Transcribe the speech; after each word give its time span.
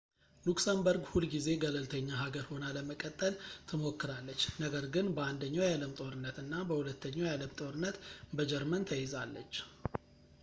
ሉክሰምበርግ 0.45 1.03
ሁል 1.09 1.25
ጊዜ 1.33 1.47
ገለልተኛ 1.63 2.07
ሀገር 2.21 2.45
ሆና 2.51 2.63
ለመቀጠል 2.77 3.33
ትሞክራለች 3.69 4.41
ነገር 4.63 4.85
ግን 4.95 5.09
በአንደኛው 5.17 5.65
የዓለም 5.65 5.93
ጦርነት 6.01 6.39
እና 6.43 6.53
በሁለተኛው 6.71 7.27
የዓለም 7.27 7.53
ጦርነት 7.61 7.99
በጀርመን 8.39 8.87
ተይዛለች 8.91 9.53